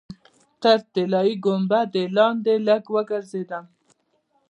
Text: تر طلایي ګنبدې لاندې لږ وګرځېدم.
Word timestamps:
تر 0.61 0.77
طلایي 0.93 1.33
ګنبدې 1.45 2.03
لاندې 2.17 2.53
لږ 2.67 2.83
وګرځېدم. 2.95 3.65